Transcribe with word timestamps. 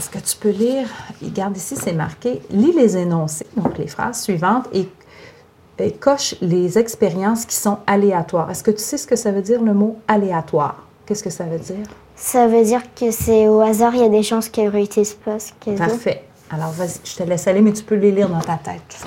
est-ce 0.00 0.08
que 0.08 0.18
tu 0.18 0.34
peux 0.38 0.48
lire, 0.48 0.88
regarde 1.22 1.54
ici, 1.54 1.76
c'est 1.76 1.92
marqué, 1.92 2.40
lis 2.50 2.72
les 2.72 2.96
énoncés, 2.96 3.46
donc 3.54 3.76
les 3.76 3.86
phrases 3.86 4.22
suivantes, 4.22 4.66
et, 4.72 4.88
et 5.78 5.92
coche 5.92 6.34
les 6.40 6.78
expériences 6.78 7.44
qui 7.44 7.54
sont 7.54 7.76
aléatoires. 7.86 8.50
Est-ce 8.50 8.62
que 8.62 8.70
tu 8.70 8.82
sais 8.82 8.96
ce 8.96 9.06
que 9.06 9.14
ça 9.14 9.30
veut 9.30 9.42
dire 9.42 9.60
le 9.60 9.74
mot 9.74 9.98
aléatoire? 10.08 10.86
Qu'est-ce 11.04 11.22
que 11.22 11.28
ça 11.28 11.44
veut 11.44 11.58
dire? 11.58 11.86
Ça 12.16 12.46
veut 12.46 12.64
dire 12.64 12.80
que 12.94 13.10
c'est 13.10 13.46
au 13.46 13.60
hasard, 13.60 13.94
il 13.94 14.00
y 14.00 14.04
a 14.04 14.08
des 14.08 14.22
chances 14.22 14.48
qu'elle 14.48 14.68
réussisse 14.68 15.12
pas 15.12 15.38
ce. 15.38 15.52
Parfait. 15.76 16.24
Alors, 16.50 16.70
vas-y, 16.70 17.00
je 17.04 17.16
te 17.16 17.22
laisse 17.22 17.46
aller, 17.46 17.60
mais 17.60 17.74
tu 17.74 17.82
peux 17.82 17.96
les 17.96 18.10
lire 18.10 18.30
dans 18.30 18.40
ta 18.40 18.56
tête. 18.56 19.04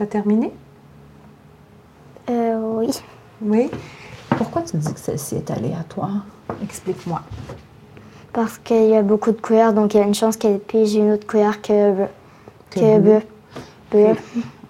T'as 0.00 0.06
terminé? 0.06 0.50
Euh, 2.30 2.58
oui. 2.78 2.88
Oui. 3.42 3.70
Pourquoi 4.30 4.62
tu 4.62 4.78
dis 4.78 4.94
que 4.94 4.98
celle-ci 4.98 5.34
est 5.36 5.50
aléatoire? 5.50 6.24
Explique-moi. 6.64 7.20
Parce 8.32 8.56
qu'il 8.56 8.88
y 8.88 8.96
a 8.96 9.02
beaucoup 9.02 9.30
de 9.30 9.38
couleurs, 9.38 9.74
donc 9.74 9.92
il 9.92 9.98
y 9.98 10.00
a 10.00 10.06
une 10.06 10.14
chance 10.14 10.38
qu'elle 10.38 10.58
pige 10.58 10.94
une 10.94 11.10
autre 11.10 11.26
couleur 11.26 11.60
que, 11.60 12.06
Que 12.70 12.80
que 12.80 12.98
bleu. 12.98 13.20
bleu. 13.90 14.12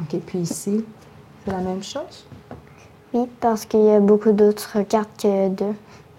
OK, 0.00 0.18
puis 0.26 0.38
ici, 0.40 0.84
c'est 1.44 1.52
la 1.52 1.58
même 1.58 1.84
chose? 1.84 2.26
Oui, 3.14 3.28
parce 3.38 3.66
qu'il 3.66 3.84
y 3.84 3.90
a 3.90 4.00
beaucoup 4.00 4.32
d'autres 4.32 4.82
cartes 4.82 5.10
que 5.22 5.48
deux, 5.48 5.74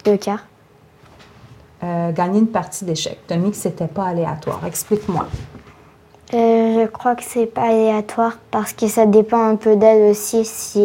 deux 0.05 0.15
cartes. 0.15 0.45
Euh, 1.83 2.13
gagner 2.13 2.39
une 2.39 2.47
partie 2.47 2.85
d'échecs. 2.85 3.19
Tu 3.27 3.33
as 3.33 3.37
mis 3.37 3.51
que 3.51 3.57
c'était 3.57 3.87
pas 3.87 4.05
aléatoire. 4.05 4.65
Explique-moi. 4.65 5.27
Euh, 6.33 6.83
je 6.83 6.87
crois 6.87 7.15
que 7.15 7.23
c'est 7.23 7.45
pas 7.45 7.63
aléatoire 7.63 8.37
parce 8.51 8.71
que 8.73 8.87
ça 8.87 9.05
dépend 9.05 9.43
un 9.49 9.55
peu 9.57 9.75
d'elle 9.75 10.11
aussi 10.11 10.45
si 10.45 10.81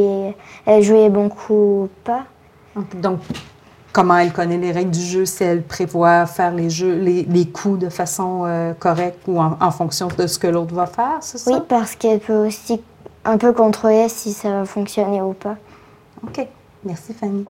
elle 0.65 0.83
joue 0.83 0.95
les 0.95 1.09
bons 1.09 1.29
coups 1.29 1.51
ou 1.51 1.89
pas. 2.03 2.25
Donc, 2.95 3.21
comment 3.93 4.19
elle 4.19 4.33
connaît 4.33 4.59
les 4.59 4.73
règles 4.73 4.91
du 4.91 5.01
jeu, 5.01 5.25
si 5.25 5.45
elle 5.45 5.63
prévoit 5.63 6.27
faire 6.27 6.53
les 6.53 6.69
jeux, 6.69 6.99
les, 6.99 7.23
les 7.23 7.47
coups 7.49 7.79
de 7.79 7.89
façon 7.89 8.43
euh, 8.45 8.75
correcte 8.75 9.21
ou 9.29 9.41
en, 9.41 9.57
en 9.61 9.71
fonction 9.71 10.09
de 10.09 10.27
ce 10.27 10.39
que 10.39 10.49
l'autre 10.49 10.75
va 10.75 10.87
faire, 10.87 11.19
c'est 11.21 11.39
ça? 11.39 11.53
Oui, 11.53 11.59
parce 11.69 11.95
qu'elle 11.95 12.21
peut 12.21 12.47
aussi 12.47 12.83
un 13.25 13.39
peu 13.39 13.53
contrôler 13.53 14.09
si 14.09 14.33
ça 14.33 14.51
va 14.51 14.65
fonctionner 14.65 15.23
ou 15.23 15.33
pas. 15.33 15.57
OK. 16.23 16.47
Merci, 16.85 17.15
Fanny. 17.15 17.47